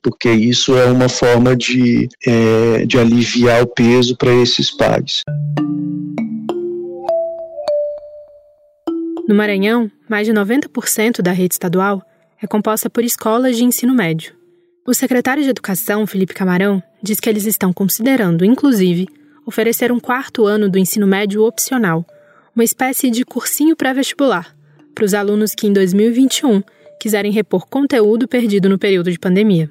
porque 0.01 0.31
isso 0.31 0.75
é 0.77 0.86
uma 0.86 1.10
forma 1.10 1.55
de, 1.55 2.08
é, 2.25 2.86
de 2.86 2.98
aliviar 2.98 3.62
o 3.62 3.67
peso 3.67 4.15
para 4.17 4.34
esses 4.34 4.72
pais. 4.72 5.22
No 9.27 9.36
Maranhão, 9.36 9.89
mais 10.10 10.25
de 10.25 10.34
90% 10.34 11.22
da 11.22 11.31
rede 11.31 11.53
estadual 11.53 12.01
é 12.41 12.48
composta 12.48 12.89
por 12.89 13.03
escolas 13.03 13.55
de 13.55 13.63
ensino 13.63 13.93
médio. 13.93 14.34
O 14.86 14.93
secretário 14.93 15.43
de 15.43 15.50
Educação, 15.50 16.08
Felipe 16.08 16.34
Camarão, 16.34 16.81
diz 17.01 17.20
que 17.20 17.29
eles 17.29 17.46
estão 17.46 17.72
considerando, 17.72 18.43
inclusive, 18.43 19.08
oferecer 19.51 19.91
um 19.91 20.00
quarto 20.00 20.46
ano 20.46 20.70
do 20.70 20.79
ensino 20.79 21.05
médio 21.05 21.43
opcional, 21.43 22.05
uma 22.55 22.63
espécie 22.63 23.12
de 23.12 23.25
cursinho 23.25 23.75
pré-vestibular, 23.75 24.55
para 24.96 25.03
os 25.03 25.13
alunos 25.13 25.53
que 25.53 25.67
em 25.67 25.74
2021 25.74 26.63
quiserem 26.98 27.34
repor 27.34 27.67
conteúdo 27.67 28.29
perdido 28.29 28.70
no 28.70 28.79
período 28.79 29.12
de 29.12 29.20
pandemia. 29.20 29.70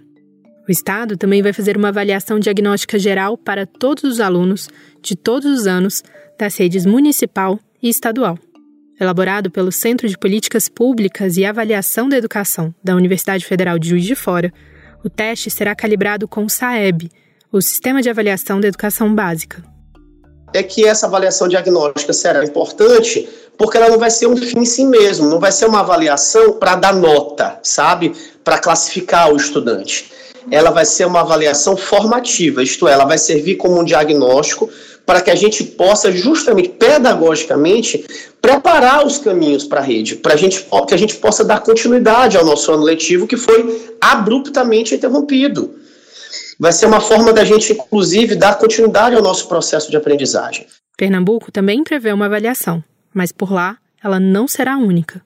O 0.68 0.70
Estado 0.70 1.16
também 1.16 1.40
vai 1.40 1.54
fazer 1.54 1.78
uma 1.78 1.88
avaliação 1.88 2.38
diagnóstica 2.38 2.99
geral 2.99 3.38
para 3.38 3.64
todos 3.64 4.04
os 4.04 4.20
alunos 4.20 4.68
de 5.00 5.16
todos 5.16 5.50
os 5.50 5.66
anos 5.66 6.02
das 6.38 6.56
redes 6.58 6.84
municipal 6.84 7.58
e 7.82 7.88
estadual. 7.88 8.38
Elaborado 9.00 9.50
pelo 9.50 9.72
Centro 9.72 10.06
de 10.06 10.18
Políticas 10.18 10.68
Públicas 10.68 11.38
e 11.38 11.44
Avaliação 11.46 12.06
da 12.06 12.18
Educação 12.18 12.75
da 12.84 12.94
Universidade 12.94 13.46
Federal 13.46 13.78
de 13.78 13.88
Juiz 13.88 14.04
de 14.04 14.14
Fora, 14.14 14.52
o 15.02 15.08
teste 15.08 15.50
será 15.50 15.75
calibrado 15.75 16.28
com 16.28 16.44
o 16.44 16.50
SAEB, 16.50 17.10
o 17.52 17.61
Sistema 17.61 18.00
de 18.00 18.09
Avaliação 18.09 18.61
da 18.61 18.69
Educação 18.69 19.12
Básica. 19.12 19.61
É 20.54 20.62
que 20.62 20.87
essa 20.87 21.07
avaliação 21.07 21.49
diagnóstica 21.49 22.12
será 22.12 22.45
importante 22.45 23.28
porque 23.59 23.76
ela 23.76 23.88
não 23.88 23.99
vai 23.99 24.11
ser 24.11 24.28
um 24.28 24.37
fim 24.37 24.61
em 24.61 24.64
si 24.64 24.85
mesmo, 24.85 25.28
não 25.28 25.40
vai 25.40 25.50
ser 25.50 25.66
uma 25.66 25.80
avaliação 25.80 26.52
para 26.52 26.76
dar 26.76 26.95
nota, 26.95 27.59
sabe? 27.62 28.12
Para 28.45 28.57
classificar 28.57 29.33
o 29.33 29.37
estudante. 29.37 30.12
Ela 30.50 30.71
vai 30.71 30.85
ser 30.85 31.07
uma 31.07 31.21
avaliação 31.21 31.76
formativa, 31.76 32.62
isto 32.62 32.87
é, 32.87 32.92
ela 32.92 33.04
vai 33.04 33.19
servir 33.19 33.57
como 33.57 33.80
um 33.80 33.85
diagnóstico 33.85 34.71
para 35.04 35.21
que 35.21 35.30
a 35.30 35.35
gente 35.35 35.64
possa, 35.64 36.12
justamente 36.12 36.69
pedagogicamente, 36.69 38.07
preparar 38.40 39.04
os 39.04 39.19
caminhos 39.19 39.64
para 39.64 39.80
a 39.80 39.83
rede, 39.83 40.14
para 40.14 40.37
gente, 40.37 40.64
que 40.87 40.95
a 40.95 40.97
gente 40.97 41.16
possa 41.16 41.45
dar 41.45 41.61
continuidade 41.61 42.37
ao 42.37 42.45
nosso 42.45 42.73
ano 42.73 42.85
letivo 42.85 43.26
que 43.26 43.37
foi 43.37 43.97
abruptamente 44.00 44.95
interrompido. 44.95 45.79
Vai 46.61 46.73
ser 46.73 46.85
uma 46.85 47.00
forma 47.00 47.33
da 47.33 47.43
gente, 47.43 47.73
inclusive, 47.73 48.37
dar 48.37 48.59
continuidade 48.59 49.17
ao 49.17 49.23
nosso 49.23 49.49
processo 49.49 49.90
de 49.90 49.97
aprendizagem. 49.97 50.67
Pernambuco 50.95 51.50
também 51.50 51.83
prevê 51.83 52.12
uma 52.12 52.26
avaliação, 52.26 52.85
mas 53.14 53.33
por 53.33 53.50
lá 53.50 53.79
ela 54.05 54.21
não 54.21 54.47
será 54.47 54.76
única. 54.76 55.23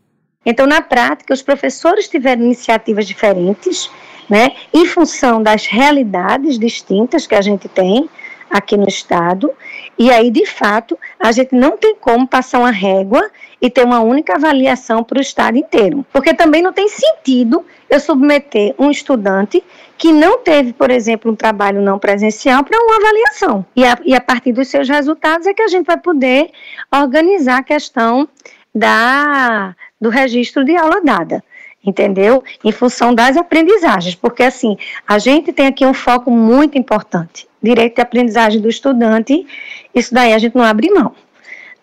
Então, 0.46 0.64
na 0.64 0.80
prática, 0.80 1.34
os 1.34 1.42
professores 1.42 2.06
tiveram 2.06 2.42
iniciativas 2.42 3.04
diferentes, 3.06 3.90
né, 4.30 4.52
em 4.72 4.86
função 4.86 5.42
das 5.42 5.66
realidades 5.66 6.56
distintas 6.56 7.26
que 7.26 7.34
a 7.34 7.42
gente 7.42 7.68
tem 7.68 8.08
aqui 8.48 8.76
no 8.76 8.86
estado, 8.86 9.50
e 9.98 10.12
aí, 10.12 10.30
de 10.30 10.46
fato, 10.46 10.96
a 11.18 11.32
gente 11.32 11.52
não 11.54 11.76
tem 11.76 11.96
como 11.96 12.28
passar 12.28 12.60
uma 12.60 12.70
régua 12.70 13.28
e 13.64 13.70
ter 13.70 13.82
uma 13.82 14.00
única 14.00 14.34
avaliação 14.34 15.02
para 15.02 15.18
o 15.18 15.22
estado 15.22 15.56
inteiro, 15.56 16.04
porque 16.12 16.34
também 16.34 16.60
não 16.60 16.70
tem 16.70 16.86
sentido 16.86 17.64
eu 17.88 17.98
submeter 17.98 18.74
um 18.78 18.90
estudante 18.90 19.64
que 19.96 20.12
não 20.12 20.38
teve, 20.38 20.74
por 20.74 20.90
exemplo, 20.90 21.32
um 21.32 21.34
trabalho 21.34 21.80
não 21.80 21.98
presencial 21.98 22.62
para 22.62 22.78
uma 22.78 22.96
avaliação. 22.96 23.64
E 23.74 23.82
a, 23.82 23.98
e 24.04 24.14
a 24.14 24.20
partir 24.20 24.52
dos 24.52 24.68
seus 24.68 24.86
resultados 24.86 25.46
é 25.46 25.54
que 25.54 25.62
a 25.62 25.68
gente 25.68 25.86
vai 25.86 25.96
poder 25.96 26.50
organizar 26.94 27.60
a 27.60 27.62
questão 27.62 28.28
da, 28.74 29.74
do 29.98 30.10
registro 30.10 30.62
de 30.62 30.76
aula 30.76 31.00
dada 31.02 31.42
entendeu? 31.86 32.42
Em 32.64 32.72
função 32.72 33.14
das 33.14 33.36
aprendizagens, 33.36 34.14
porque 34.14 34.42
assim, 34.42 34.76
a 35.06 35.18
gente 35.18 35.52
tem 35.52 35.66
aqui 35.66 35.84
um 35.84 35.92
foco 35.92 36.30
muito 36.30 36.78
importante, 36.78 37.46
direito 37.62 37.96
de 37.96 38.00
aprendizagem 38.00 38.58
do 38.58 38.70
estudante, 38.70 39.46
isso 39.94 40.14
daí 40.14 40.32
a 40.32 40.38
gente 40.38 40.56
não 40.56 40.64
abre 40.64 40.90
mão, 40.90 41.14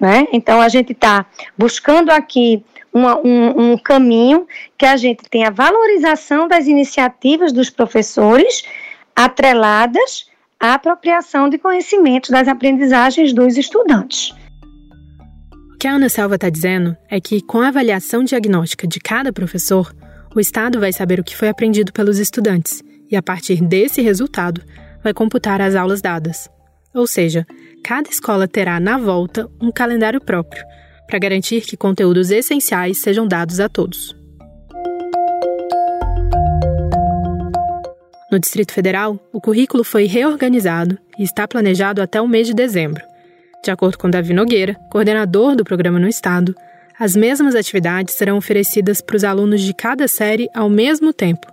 né? 0.02 0.28
Então 0.34 0.60
a 0.60 0.68
gente 0.68 0.94
está 0.94 1.28
buscando 1.56 2.10
aqui 2.10 2.66
uma, 2.92 3.20
um, 3.20 3.74
um 3.74 3.78
caminho 3.78 4.48
que 4.76 4.86
a 4.86 4.98
gente 4.98 5.24
tenha 5.30 5.52
valorização 5.52 6.48
das 6.48 6.66
iniciativas 6.66 7.54
dos 7.54 7.70
professores 7.70 8.64
atreladas 9.16 10.26
à 10.60 10.74
apropriação 10.74 11.48
de 11.48 11.60
conhecimentos 11.60 12.32
das 12.32 12.48
aprendizagens 12.48 13.32
dos 13.32 13.56
estudantes. 13.58 14.34
O 15.76 15.78
que 15.78 15.88
a 15.88 15.92
Ana 15.92 16.10
Selva 16.10 16.36
está 16.36 16.50
dizendo 16.50 16.98
é 17.08 17.22
que, 17.22 17.42
com 17.42 17.60
a 17.60 17.68
avaliação 17.68 18.24
diagnóstica 18.24 18.88
de 18.88 19.00
cada 19.00 19.32
professor, 19.32 19.94
o 20.36 20.40
Estado 20.40 20.80
vai 20.80 20.92
saber 20.92 21.20
o 21.20 21.24
que 21.24 21.36
foi 21.36 21.50
aprendido 21.50 21.94
pelos 21.94 22.18
estudantes 22.18 22.84
e, 23.10 23.16
a 23.16 23.22
partir 23.22 23.62
desse 23.62 24.02
resultado, 24.02 24.62
vai 25.04 25.14
computar 25.14 25.62
as 25.62 25.76
aulas 25.76 26.02
dadas. 26.02 26.50
Ou 26.94 27.08
seja, 27.08 27.46
cada 27.84 28.10
escola 28.10 28.48
terá, 28.48 28.80
na 28.80 28.98
volta, 28.98 29.50
um 29.60 29.72
calendário 29.72 30.22
próprio 30.22 30.64
para 31.08 31.20
garantir 31.20 31.62
que 31.62 31.76
conteúdos 31.76 32.32
essenciais 32.32 33.00
sejam 33.00 33.28
dados 33.28 33.60
a 33.60 33.68
todos. 33.68 34.16
No 38.32 38.40
Distrito 38.40 38.72
Federal, 38.72 39.20
o 39.34 39.42
currículo 39.42 39.84
foi 39.84 40.06
reorganizado 40.06 40.98
e 41.20 41.24
está 41.24 41.46
planejado 41.46 42.02
até 42.02 42.22
o 42.22 42.28
mês 42.28 42.48
de 42.48 42.54
dezembro. 42.54 43.04
De 43.62 43.70
acordo 43.70 43.98
com 43.98 44.10
Davi 44.10 44.34
Nogueira, 44.34 44.76
coordenador 44.90 45.54
do 45.54 45.66
programa 45.66 46.00
no 46.00 46.08
estado, 46.08 46.56
as 46.98 47.14
mesmas 47.14 47.56
atividades 47.56 48.16
serão 48.16 48.38
oferecidas 48.38 49.02
para 49.02 49.18
os 49.18 49.26
alunos 49.26 49.62
de 49.62 49.74
cada 49.74 50.08
série 50.08 50.48
ao 50.56 50.70
mesmo 50.70 51.12
tempo, 51.12 51.46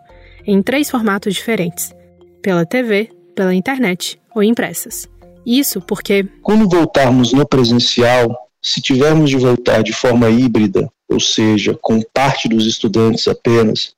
em 0.46 0.62
três 0.62 0.88
formatos 0.88 1.34
diferentes: 1.34 1.92
pela 2.40 2.64
TV, 2.64 3.10
pela 3.34 3.54
internet 3.54 4.20
ou 4.32 4.42
impressas. 4.42 5.08
Isso 5.48 5.80
porque. 5.80 6.26
Quando 6.42 6.68
voltarmos 6.68 7.32
no 7.32 7.48
presencial, 7.48 8.36
se 8.60 8.82
tivermos 8.82 9.30
de 9.30 9.38
voltar 9.38 9.82
de 9.82 9.94
forma 9.94 10.28
híbrida, 10.28 10.92
ou 11.08 11.18
seja, 11.18 11.74
com 11.80 12.02
parte 12.12 12.46
dos 12.50 12.66
estudantes 12.66 13.26
apenas, 13.26 13.94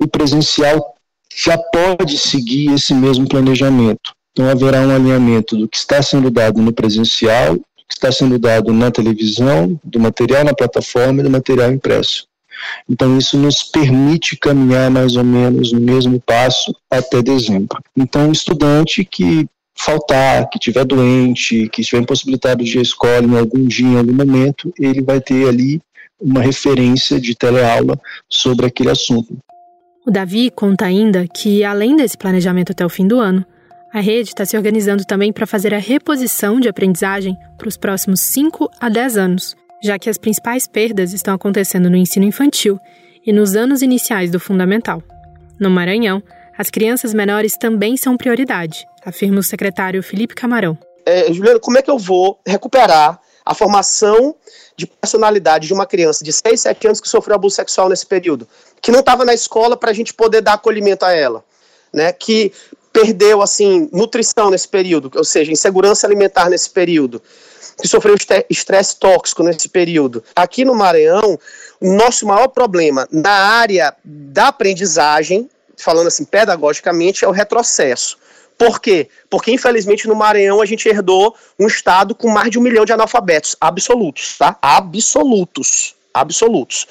o 0.00 0.08
presencial 0.08 0.94
já 1.36 1.58
pode 1.58 2.16
seguir 2.16 2.72
esse 2.72 2.94
mesmo 2.94 3.28
planejamento. 3.28 4.14
Então 4.32 4.48
haverá 4.48 4.80
um 4.80 4.94
alinhamento 4.94 5.58
do 5.58 5.68
que 5.68 5.76
está 5.76 6.00
sendo 6.00 6.30
dado 6.30 6.62
no 6.62 6.72
presencial, 6.72 7.56
do 7.56 7.84
que 7.86 7.92
está 7.92 8.10
sendo 8.10 8.38
dado 8.38 8.72
na 8.72 8.90
televisão, 8.90 9.78
do 9.84 10.00
material 10.00 10.42
na 10.42 10.54
plataforma 10.54 11.20
e 11.20 11.24
do 11.24 11.30
material 11.30 11.70
impresso. 11.70 12.26
Então 12.88 13.18
isso 13.18 13.36
nos 13.36 13.62
permite 13.62 14.38
caminhar 14.38 14.90
mais 14.90 15.16
ou 15.16 15.24
menos 15.24 15.70
no 15.70 15.80
mesmo 15.80 16.18
passo 16.18 16.74
até 16.90 17.20
dezembro. 17.20 17.78
Então 17.94 18.30
o 18.30 18.32
estudante 18.32 19.04
que 19.04 19.46
faltar, 19.76 20.48
que 20.50 20.58
estiver 20.58 20.84
doente, 20.84 21.68
que 21.68 21.80
estiver 21.80 22.02
impossibilitado 22.02 22.62
de 22.62 22.76
ir 22.76 22.78
à 22.78 22.82
escola 22.82 23.22
em 23.22 23.38
algum 23.38 23.66
dia, 23.66 23.86
em 23.86 23.98
algum 23.98 24.12
momento, 24.12 24.72
ele 24.78 25.02
vai 25.02 25.20
ter 25.20 25.48
ali 25.48 25.80
uma 26.20 26.42
referência 26.42 27.18
de 27.20 27.34
teleaula 27.34 27.98
sobre 28.28 28.66
aquele 28.66 28.90
assunto. 28.90 29.38
O 30.06 30.10
Davi 30.10 30.50
conta 30.50 30.84
ainda 30.86 31.26
que, 31.28 31.64
além 31.64 31.96
desse 31.96 32.16
planejamento 32.16 32.72
até 32.72 32.84
o 32.84 32.88
fim 32.88 33.06
do 33.06 33.18
ano, 33.18 33.44
a 33.92 34.00
rede 34.00 34.28
está 34.28 34.44
se 34.44 34.56
organizando 34.56 35.04
também 35.04 35.32
para 35.32 35.46
fazer 35.46 35.74
a 35.74 35.78
reposição 35.78 36.60
de 36.60 36.68
aprendizagem 36.68 37.36
para 37.58 37.68
os 37.68 37.76
próximos 37.76 38.20
5 38.20 38.70
a 38.80 38.88
10 38.88 39.16
anos, 39.16 39.56
já 39.82 39.98
que 39.98 40.08
as 40.08 40.18
principais 40.18 40.68
perdas 40.68 41.12
estão 41.12 41.34
acontecendo 41.34 41.90
no 41.90 41.96
ensino 41.96 42.24
infantil 42.24 42.78
e 43.26 43.32
nos 43.32 43.56
anos 43.56 43.82
iniciais 43.82 44.30
do 44.30 44.38
fundamental. 44.38 45.02
No 45.58 45.70
Maranhão, 45.70 46.22
as 46.60 46.68
crianças 46.68 47.14
menores 47.14 47.56
também 47.56 47.96
são 47.96 48.18
prioridade, 48.18 48.86
afirma 49.02 49.40
o 49.40 49.42
secretário 49.42 50.02
Felipe 50.02 50.34
Camarão. 50.34 50.76
É, 51.06 51.32
Juliano, 51.32 51.58
como 51.58 51.78
é 51.78 51.82
que 51.82 51.90
eu 51.90 51.96
vou 51.96 52.38
recuperar 52.46 53.18
a 53.46 53.54
formação 53.54 54.34
de 54.76 54.86
personalidade 54.86 55.66
de 55.66 55.72
uma 55.72 55.86
criança 55.86 56.22
de 56.22 56.30
6, 56.30 56.60
7 56.60 56.86
anos 56.86 57.00
que 57.00 57.08
sofreu 57.08 57.36
abuso 57.36 57.56
sexual 57.56 57.88
nesse 57.88 58.04
período? 58.04 58.46
Que 58.82 58.92
não 58.92 59.00
estava 59.00 59.24
na 59.24 59.32
escola 59.32 59.74
para 59.74 59.90
a 59.90 59.94
gente 59.94 60.12
poder 60.12 60.42
dar 60.42 60.52
acolhimento 60.52 61.02
a 61.02 61.12
ela, 61.12 61.42
né? 61.90 62.12
Que 62.12 62.52
perdeu, 62.92 63.40
assim, 63.40 63.88
nutrição 63.90 64.50
nesse 64.50 64.68
período, 64.68 65.10
ou 65.16 65.24
seja, 65.24 65.50
insegurança 65.50 66.06
alimentar 66.06 66.50
nesse 66.50 66.68
período, 66.68 67.22
que 67.80 67.88
sofreu 67.88 68.14
estresse 68.50 68.98
tóxico 68.98 69.42
nesse 69.42 69.70
período. 69.70 70.22
Aqui 70.36 70.62
no 70.66 70.74
Maranhão, 70.74 71.38
o 71.80 71.94
nosso 71.94 72.26
maior 72.26 72.48
problema 72.48 73.08
na 73.10 73.32
área 73.32 73.96
da 74.04 74.48
aprendizagem 74.48 75.48
falando 75.82 76.06
assim 76.06 76.24
pedagogicamente, 76.24 77.24
é 77.24 77.28
o 77.28 77.32
retrocesso. 77.32 78.18
Por 78.58 78.78
quê? 78.78 79.08
Porque, 79.30 79.50
infelizmente, 79.50 80.06
no 80.06 80.14
Maranhão 80.14 80.60
a 80.60 80.66
gente 80.66 80.86
herdou 80.86 81.34
um 81.58 81.66
estado 81.66 82.14
com 82.14 82.28
mais 82.28 82.50
de 82.50 82.58
um 82.58 82.62
milhão 82.62 82.84
de 82.84 82.92
analfabetos 82.92 83.56
absolutos, 83.58 84.36
tá? 84.36 84.58
Absolutos. 84.60 85.94
Absolutos. 86.12 86.86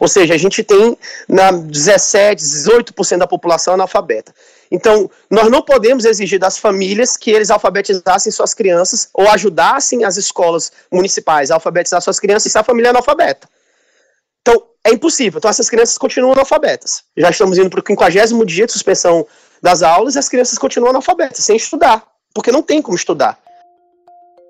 Ou 0.00 0.08
seja, 0.08 0.34
a 0.34 0.38
gente 0.38 0.64
tem 0.64 0.96
na 1.28 1.52
17, 1.52 2.42
18% 2.42 3.18
da 3.18 3.26
população 3.26 3.74
analfabeta. 3.74 4.34
Então, 4.70 5.08
nós 5.30 5.48
não 5.50 5.62
podemos 5.62 6.04
exigir 6.04 6.40
das 6.40 6.58
famílias 6.58 7.16
que 7.16 7.30
eles 7.30 7.50
alfabetizassem 7.50 8.32
suas 8.32 8.54
crianças 8.54 9.08
ou 9.14 9.28
ajudassem 9.28 10.04
as 10.04 10.16
escolas 10.16 10.72
municipais 10.90 11.50
a 11.50 11.54
alfabetizar 11.54 12.00
suas 12.00 12.18
crianças 12.18 12.50
se 12.50 12.58
a 12.58 12.64
família 12.64 12.88
é 12.88 12.90
analfabeta. 12.90 13.48
Então, 14.46 14.62
é 14.84 14.92
impossível. 14.92 15.38
Então, 15.38 15.50
essas 15.50 15.70
crianças 15.70 15.96
continuam 15.96 16.32
analfabetas. 16.32 17.02
Já 17.16 17.30
estamos 17.30 17.56
indo 17.56 17.70
para 17.70 17.80
o 17.80 17.84
50 17.86 18.44
dia 18.44 18.66
de 18.66 18.72
suspensão 18.72 19.26
das 19.62 19.82
aulas 19.82 20.14
e 20.14 20.18
as 20.18 20.28
crianças 20.28 20.58
continuam 20.58 20.90
analfabetas, 20.90 21.38
sem 21.38 21.56
estudar, 21.56 22.06
porque 22.34 22.52
não 22.52 22.62
tem 22.62 22.82
como 22.82 22.94
estudar. 22.94 23.38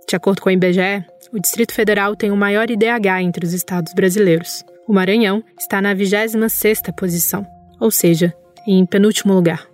De 0.09 0.17
acordo 0.17 0.43
com 0.43 0.49
o 0.49 0.53
IBGE, 0.53 1.05
o 1.33 1.39
Distrito 1.39 1.73
Federal 1.73 2.17
tem 2.17 2.33
o 2.33 2.37
maior 2.37 2.69
IDH 2.69 3.23
entre 3.23 3.47
os 3.47 3.53
estados 3.53 3.95
brasileiros. 3.95 4.65
O 4.89 4.93
Maranhão 4.93 5.43
está 5.59 5.81
na 5.81 5.95
26ª 5.95 6.93
posição, 6.95 7.47
ou 7.81 7.91
seja, 7.91 8.35
em 8.67 8.85
penúltimo 8.85 9.33
lugar. 9.33 9.67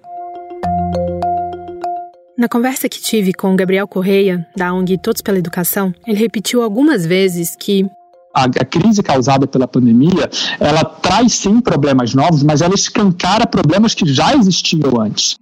Na 2.38 2.48
conversa 2.48 2.88
que 2.88 3.00
tive 3.00 3.32
com 3.32 3.56
Gabriel 3.56 3.88
Correia, 3.88 4.46
da 4.56 4.72
ONG 4.72 4.98
Todos 4.98 5.20
pela 5.20 5.38
Educação, 5.38 5.92
ele 6.06 6.18
repetiu 6.18 6.62
algumas 6.62 7.04
vezes 7.04 7.56
que 7.56 7.84
a, 8.40 8.44
a, 8.44 8.64
crise 8.64 9.02
causada 9.02 9.46
pela 9.46 9.66
pandemia, 9.66 10.30
ela 10.58 10.84
traz 10.84 11.34
sim 11.34 11.60
problemas 11.60 12.14
novos, 12.14 12.42
mas 12.42 12.60
ela 12.60 12.74
escancara 12.74 13.46
problemas 13.46 13.94
que 13.94 14.06
já 14.06 14.34
existiam 14.34 15.00
antes. 15.00 15.36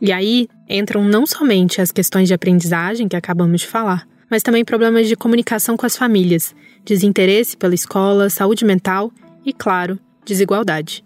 E 0.00 0.12
aí 0.12 0.48
entram 0.68 1.04
não 1.04 1.26
somente 1.26 1.80
as 1.80 1.90
questões 1.90 2.28
de 2.28 2.34
aprendizagem 2.34 3.08
que 3.08 3.16
acabamos 3.16 3.62
de 3.62 3.66
falar, 3.66 4.06
mas 4.30 4.42
também 4.42 4.64
problemas 4.64 5.08
de 5.08 5.16
comunicação 5.16 5.76
com 5.76 5.86
as 5.86 5.96
famílias, 5.96 6.54
desinteresse 6.84 7.56
pela 7.56 7.74
escola, 7.74 8.28
saúde 8.28 8.64
mental 8.64 9.10
e, 9.44 9.52
claro, 9.52 9.98
desigualdade 10.24 11.04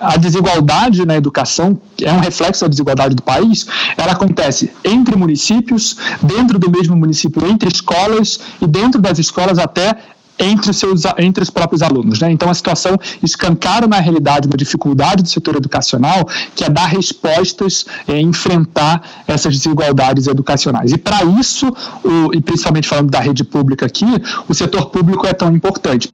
a 0.00 0.16
desigualdade 0.16 1.04
na 1.04 1.16
educação, 1.16 1.80
é 2.02 2.12
um 2.12 2.20
reflexo 2.20 2.64
da 2.64 2.68
desigualdade 2.68 3.14
do 3.14 3.22
país, 3.22 3.66
ela 3.96 4.12
acontece 4.12 4.70
entre 4.84 5.16
municípios, 5.16 5.96
dentro 6.22 6.58
do 6.58 6.70
mesmo 6.70 6.96
município, 6.96 7.46
entre 7.46 7.68
escolas 7.68 8.40
e 8.60 8.66
dentro 8.66 9.00
das 9.00 9.18
escolas 9.18 9.58
até 9.58 9.96
entre 10.38 10.70
os, 10.70 10.76
seus, 10.76 11.02
entre 11.18 11.42
os 11.42 11.50
próprios 11.50 11.82
alunos. 11.82 12.20
Né? 12.20 12.30
Então, 12.30 12.48
a 12.50 12.54
situação 12.54 12.98
escancara, 13.22 13.86
na 13.86 14.00
realidade, 14.00 14.46
uma 14.46 14.56
dificuldade 14.56 15.22
do 15.22 15.28
setor 15.28 15.56
educacional, 15.56 16.28
que 16.54 16.64
é 16.64 16.68
dar 16.68 16.86
respostas, 16.86 17.86
é, 18.06 18.20
enfrentar 18.20 19.24
essas 19.26 19.56
desigualdades 19.56 20.26
educacionais. 20.26 20.92
E, 20.92 20.98
para 20.98 21.24
isso, 21.24 21.68
o, 22.04 22.34
e 22.34 22.40
principalmente 22.40 22.88
falando 22.88 23.10
da 23.10 23.20
rede 23.20 23.44
pública 23.44 23.86
aqui, 23.86 24.06
o 24.48 24.54
setor 24.54 24.90
público 24.90 25.26
é 25.26 25.32
tão 25.32 25.54
importante. 25.54 26.08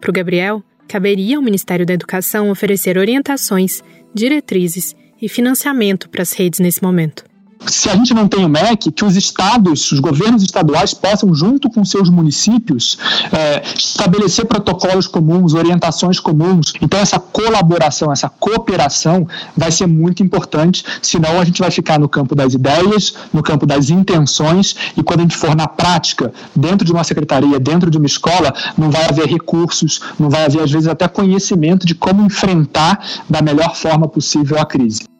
Para 0.00 0.10
o 0.10 0.12
Gabriel, 0.12 0.62
caberia 0.86 1.36
ao 1.36 1.42
Ministério 1.42 1.84
da 1.84 1.94
Educação 1.94 2.50
oferecer 2.50 2.96
orientações, 2.96 3.82
diretrizes 4.14 4.94
e 5.20 5.28
financiamento 5.28 6.08
para 6.08 6.22
as 6.22 6.32
redes 6.32 6.60
nesse 6.60 6.82
momento 6.82 7.27
se 7.66 7.88
a 7.88 7.94
gente 7.94 8.14
não 8.14 8.28
tem 8.28 8.44
o 8.44 8.48
MEC, 8.48 8.90
que 8.92 9.04
os 9.04 9.16
estados, 9.16 9.90
os 9.92 10.00
governos 10.00 10.42
estaduais 10.42 10.94
possam, 10.94 11.34
junto 11.34 11.68
com 11.70 11.84
seus 11.84 12.08
municípios, 12.08 12.98
é, 13.32 13.62
estabelecer 13.76 14.46
protocolos 14.46 15.06
comuns, 15.06 15.54
orientações 15.54 16.20
comuns. 16.20 16.72
Então, 16.80 17.00
essa 17.00 17.18
colaboração, 17.18 18.12
essa 18.12 18.28
cooperação 18.28 19.26
vai 19.56 19.70
ser 19.70 19.86
muito 19.86 20.22
importante, 20.22 20.84
senão 21.02 21.40
a 21.40 21.44
gente 21.44 21.60
vai 21.60 21.70
ficar 21.70 21.98
no 21.98 22.08
campo 22.08 22.34
das 22.34 22.54
ideias, 22.54 23.14
no 23.32 23.42
campo 23.42 23.66
das 23.66 23.90
intenções, 23.90 24.74
e 24.96 25.02
quando 25.02 25.20
a 25.20 25.22
gente 25.22 25.36
for 25.36 25.54
na 25.54 25.66
prática, 25.66 26.32
dentro 26.54 26.84
de 26.84 26.92
uma 26.92 27.04
secretaria, 27.04 27.58
dentro 27.58 27.90
de 27.90 27.98
uma 27.98 28.06
escola, 28.06 28.54
não 28.76 28.90
vai 28.90 29.04
haver 29.04 29.26
recursos, 29.26 30.00
não 30.18 30.30
vai 30.30 30.44
haver, 30.44 30.62
às 30.62 30.70
vezes, 30.70 30.88
até 30.88 31.08
conhecimento 31.08 31.86
de 31.86 31.94
como 31.94 32.24
enfrentar 32.24 33.04
da 33.28 33.42
melhor 33.42 33.74
forma 33.74 34.08
possível 34.08 34.58
a 34.58 34.64
crise. 34.64 35.17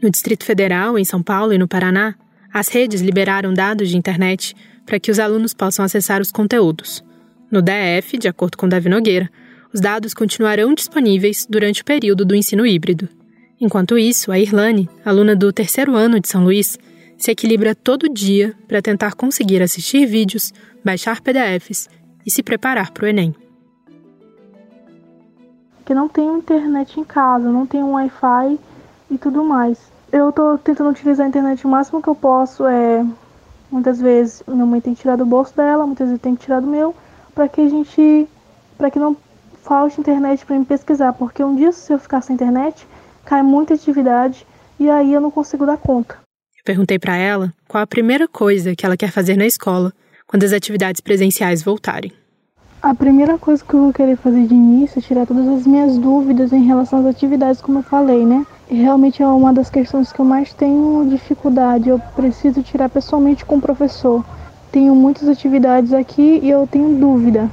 No 0.00 0.10
Distrito 0.10 0.44
Federal, 0.44 0.96
em 0.96 1.04
São 1.04 1.22
Paulo 1.22 1.52
e 1.52 1.58
no 1.58 1.66
Paraná, 1.66 2.14
as 2.52 2.68
redes 2.68 3.00
liberaram 3.00 3.52
dados 3.52 3.88
de 3.88 3.96
internet 3.96 4.54
para 4.86 5.00
que 5.00 5.10
os 5.10 5.18
alunos 5.18 5.52
possam 5.52 5.84
acessar 5.84 6.20
os 6.20 6.30
conteúdos. 6.30 7.04
No 7.50 7.60
DF, 7.60 8.16
de 8.16 8.28
acordo 8.28 8.56
com 8.56 8.68
Davi 8.68 8.88
Nogueira, 8.88 9.28
os 9.72 9.80
dados 9.80 10.14
continuarão 10.14 10.72
disponíveis 10.72 11.46
durante 11.48 11.82
o 11.82 11.84
período 11.84 12.24
do 12.24 12.34
ensino 12.34 12.64
híbrido. 12.64 13.08
Enquanto 13.60 13.98
isso, 13.98 14.30
a 14.30 14.38
Irlane, 14.38 14.88
aluna 15.04 15.34
do 15.34 15.52
terceiro 15.52 15.96
ano 15.96 16.20
de 16.20 16.28
São 16.28 16.44
Luís, 16.44 16.78
se 17.16 17.32
equilibra 17.32 17.74
todo 17.74 18.08
dia 18.08 18.54
para 18.68 18.80
tentar 18.80 19.14
conseguir 19.14 19.60
assistir 19.60 20.06
vídeos, 20.06 20.52
baixar 20.84 21.20
PDFs 21.20 21.88
e 22.24 22.30
se 22.30 22.42
preparar 22.42 22.92
para 22.92 23.04
o 23.04 23.08
Enem. 23.08 23.34
Que 25.84 25.92
não 25.92 26.08
tem 26.08 26.38
internet 26.38 27.00
em 27.00 27.04
casa, 27.04 27.50
não 27.50 27.66
um 27.74 27.92
Wi-Fi 27.92 28.58
e 29.10 29.18
tudo 29.18 29.44
mais. 29.44 29.78
Eu 30.10 30.32
tô 30.32 30.56
tentando 30.58 30.90
utilizar 30.90 31.26
a 31.26 31.28
internet 31.28 31.66
o 31.66 31.68
máximo 31.68 32.02
que 32.02 32.08
eu 32.08 32.14
posso. 32.14 32.66
É, 32.66 33.04
muitas 33.70 34.00
vezes 34.00 34.42
minha 34.46 34.66
mãe 34.66 34.80
tem 34.80 34.94
que 34.94 35.02
tirar 35.02 35.16
do 35.16 35.26
bolso 35.26 35.54
dela, 35.56 35.86
muitas 35.86 36.08
vezes 36.08 36.22
tem 36.22 36.34
que 36.34 36.44
tirar 36.44 36.60
do 36.60 36.66
meu, 36.66 36.94
para 37.34 37.48
que 37.48 37.60
a 37.60 37.68
gente, 37.68 38.28
para 38.76 38.90
que 38.90 38.98
não 38.98 39.16
falte 39.62 40.00
internet 40.00 40.46
para 40.46 40.58
me 40.58 40.64
pesquisar, 40.64 41.12
porque 41.12 41.44
um 41.44 41.54
dia 41.54 41.72
se 41.72 41.92
eu 41.92 41.98
ficar 41.98 42.22
sem 42.22 42.34
internet, 42.34 42.86
cai 43.24 43.42
muita 43.42 43.74
atividade 43.74 44.46
e 44.80 44.88
aí 44.88 45.12
eu 45.12 45.20
não 45.20 45.30
consigo 45.30 45.66
dar 45.66 45.76
conta. 45.76 46.16
Eu 46.56 46.64
perguntei 46.64 46.98
para 46.98 47.16
ela 47.16 47.52
qual 47.66 47.82
a 47.82 47.86
primeira 47.86 48.26
coisa 48.26 48.74
que 48.74 48.86
ela 48.86 48.96
quer 48.96 49.10
fazer 49.10 49.36
na 49.36 49.46
escola 49.46 49.92
quando 50.26 50.44
as 50.44 50.52
atividades 50.52 51.00
presenciais 51.00 51.62
voltarem. 51.62 52.12
A 52.80 52.94
primeira 52.94 53.38
coisa 53.38 53.64
que 53.64 53.74
eu 53.74 53.80
vou 53.80 53.92
querer 53.92 54.16
fazer 54.16 54.46
de 54.46 54.54
início 54.54 54.98
é 54.98 55.02
tirar 55.02 55.26
todas 55.26 55.46
as 55.48 55.66
minhas 55.66 55.98
dúvidas 55.98 56.52
em 56.52 56.64
relação 56.64 57.00
às 57.00 57.06
atividades, 57.06 57.60
como 57.60 57.80
eu 57.80 57.82
falei, 57.82 58.24
né? 58.24 58.46
realmente 58.70 59.22
é 59.22 59.26
uma 59.26 59.52
das 59.52 59.70
questões 59.70 60.12
que 60.12 60.20
eu 60.20 60.24
mais 60.24 60.52
tenho 60.52 61.06
dificuldade. 61.08 61.88
Eu 61.88 61.98
preciso 62.14 62.62
tirar 62.62 62.88
pessoalmente 62.88 63.44
com 63.44 63.56
o 63.56 63.60
professor. 63.60 64.24
Tenho 64.70 64.94
muitas 64.94 65.28
atividades 65.28 65.92
aqui 65.92 66.40
e 66.42 66.50
eu 66.50 66.66
tenho 66.66 66.98
dúvida. 66.98 67.50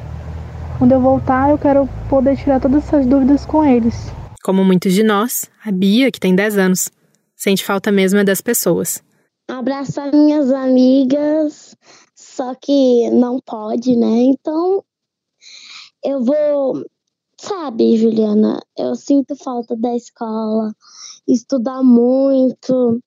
Quando 0.78 0.92
eu 0.92 1.00
voltar, 1.00 1.50
eu 1.50 1.58
quero 1.58 1.88
poder 2.10 2.36
tirar 2.36 2.60
todas 2.60 2.84
essas 2.84 3.06
dúvidas 3.06 3.46
com 3.46 3.64
eles. 3.64 4.12
Como 4.44 4.64
muitos 4.64 4.94
de 4.94 5.04
nós, 5.04 5.50
a 5.66 5.72
Bia, 5.72 6.12
que 6.12 6.20
tem 6.20 6.36
10 6.36 6.58
anos, 6.58 6.92
sente 7.36 7.64
falta 7.64 7.92
mesmo 7.92 8.20
é 8.20 8.24
das 8.24 8.42
pessoas. 8.42 9.02
Abraçar 9.50 10.12
minhas 10.12 10.52
amigas, 10.52 11.76
só 12.14 12.54
que 12.56 13.10
não 13.12 13.40
pode, 13.40 13.96
né? 13.96 14.24
Então, 14.24 14.84
eu 16.06 16.24
vou 16.24 16.86
Sabe, 17.38 17.98
Juliana, 17.98 18.62
eu 18.78 18.96
sinto 18.96 19.36
falta 19.36 19.76
da 19.76 19.94
escola, 19.94 20.74
estudar 21.28 21.84
muito. 21.84 23.02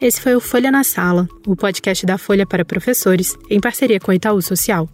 Esse 0.00 0.20
foi 0.20 0.34
o 0.34 0.40
Folha 0.40 0.70
na 0.72 0.82
Sala, 0.82 1.28
o 1.46 1.54
podcast 1.54 2.04
da 2.04 2.18
Folha 2.18 2.44
para 2.44 2.64
professores, 2.64 3.36
em 3.48 3.60
parceria 3.60 4.00
com 4.00 4.10
o 4.10 4.14
Itaú 4.14 4.42
Social. 4.42 4.88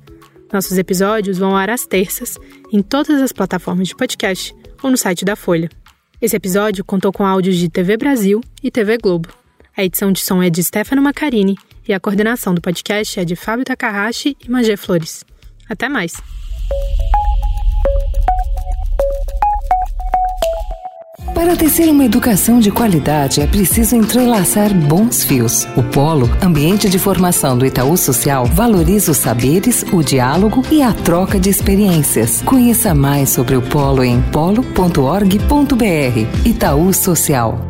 Nossos 0.52 0.76
episódios 0.76 1.38
vão 1.38 1.52
ao 1.52 1.56
ar 1.56 1.70
às 1.70 1.86
terças, 1.86 2.38
em 2.70 2.82
todas 2.82 3.22
as 3.22 3.32
plataformas 3.32 3.88
de 3.88 3.96
podcast 3.96 4.54
ou 4.82 4.90
no 4.90 4.98
site 4.98 5.24
da 5.24 5.34
Folha. 5.34 5.70
Esse 6.20 6.36
episódio 6.36 6.84
contou 6.84 7.10
com 7.10 7.26
áudios 7.26 7.56
de 7.56 7.70
TV 7.70 7.96
Brasil 7.96 8.42
e 8.62 8.70
TV 8.70 8.98
Globo. 8.98 9.30
A 9.74 9.82
edição 9.82 10.12
de 10.12 10.20
som 10.20 10.42
é 10.42 10.50
de 10.50 10.62
Stefano 10.62 11.00
Macarini 11.00 11.56
e 11.86 11.92
a 11.92 12.00
coordenação 12.00 12.54
do 12.54 12.60
podcast 12.60 13.20
é 13.20 13.24
de 13.24 13.36
Fábio 13.36 13.64
Takahashi 13.64 14.36
e 14.44 14.50
Magé 14.50 14.76
Flores. 14.76 15.24
Até 15.68 15.88
mais! 15.88 16.14
Para 21.34 21.56
tecer 21.56 21.88
uma 21.88 22.04
educação 22.04 22.60
de 22.60 22.70
qualidade 22.70 23.40
é 23.40 23.46
preciso 23.46 23.96
entrelaçar 23.96 24.72
bons 24.72 25.24
fios. 25.24 25.66
O 25.76 25.82
Polo, 25.82 26.30
ambiente 26.42 26.88
de 26.88 26.98
formação 26.98 27.58
do 27.58 27.66
Itaú 27.66 27.96
Social, 27.96 28.46
valoriza 28.46 29.10
os 29.10 29.18
saberes, 29.18 29.84
o 29.92 30.02
diálogo 30.02 30.62
e 30.70 30.82
a 30.82 30.92
troca 30.92 31.40
de 31.40 31.50
experiências. 31.50 32.42
Conheça 32.42 32.94
mais 32.94 33.30
sobre 33.30 33.56
o 33.56 33.62
Polo 33.62 34.04
em 34.04 34.22
polo.org.br. 34.30 35.36
Itaú 36.44 36.92
Social. 36.92 37.68